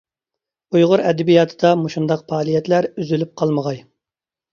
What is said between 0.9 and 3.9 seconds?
ئەدەبىياتىدا مۇشۇنداق پائالىيەتلەر ئۈزۈلۈپ قالمىغاي.